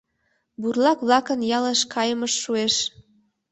[0.61, 2.75] Бурлак-влакын ялыш кайымышт шуэш.